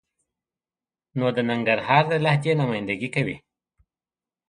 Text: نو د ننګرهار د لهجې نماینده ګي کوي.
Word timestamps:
نو 1.17 1.25
د 1.35 1.37
ننګرهار 1.49 2.03
د 2.11 2.13
لهجې 2.25 2.53
نماینده 2.61 2.93
ګي 3.01 3.09
کوي. 3.15 3.37